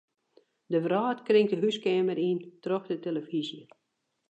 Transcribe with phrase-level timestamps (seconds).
[0.73, 3.63] De wrâld kringt de húskeamer yn troch de telefyzje.